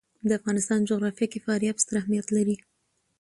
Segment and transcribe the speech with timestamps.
[0.27, 2.55] د افغانستان جغرافیه کې فاریاب ستر اهمیت لري.